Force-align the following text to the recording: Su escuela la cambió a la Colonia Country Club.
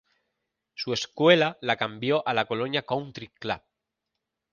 Su 0.73 0.93
escuela 0.93 1.59
la 1.61 1.77
cambió 1.77 2.27
a 2.27 2.33
la 2.33 2.45
Colonia 2.45 2.81
Country 2.81 3.27
Club. 3.37 3.61